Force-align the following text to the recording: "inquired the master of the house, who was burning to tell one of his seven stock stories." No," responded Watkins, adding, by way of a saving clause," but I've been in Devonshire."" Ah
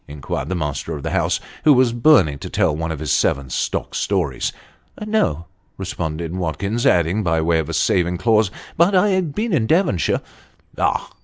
"inquired 0.07 0.49
the 0.49 0.55
master 0.55 0.97
of 0.97 1.03
the 1.03 1.11
house, 1.11 1.39
who 1.63 1.71
was 1.71 1.93
burning 1.93 2.39
to 2.39 2.49
tell 2.49 2.75
one 2.75 2.91
of 2.91 2.97
his 2.97 3.11
seven 3.11 3.51
stock 3.51 3.93
stories." 3.93 4.51
No," 5.05 5.45
responded 5.77 6.35
Watkins, 6.35 6.87
adding, 6.87 7.21
by 7.21 7.39
way 7.39 7.59
of 7.59 7.69
a 7.69 7.73
saving 7.75 8.17
clause," 8.17 8.49
but 8.79 8.95
I've 8.95 9.35
been 9.35 9.53
in 9.53 9.67
Devonshire."" 9.67 10.21
Ah 10.79 11.07